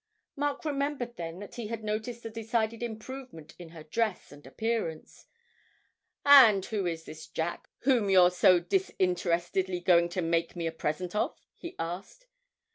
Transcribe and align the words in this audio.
Mark 0.35 0.65
remembered 0.65 1.15
then 1.15 1.37
that 1.37 1.53
he 1.53 1.67
had 1.67 1.83
noticed 1.83 2.25
a 2.25 2.29
decided 2.31 2.81
improvement 2.81 3.53
in 3.59 3.69
her 3.69 3.83
dress 3.83 4.31
and 4.31 4.47
appearance. 4.47 5.27
'And 6.25 6.65
who 6.65 6.87
is 6.87 7.03
this 7.05 7.27
Jack 7.27 7.69
whom 7.81 8.09
you're 8.09 8.31
so 8.31 8.59
disinterestedly 8.59 9.79
going 9.79 10.09
to 10.09 10.23
make 10.23 10.55
me 10.55 10.65
a 10.65 10.71
present 10.71 11.15
of?' 11.15 11.37
he 11.55 11.75
asked. 11.77 12.25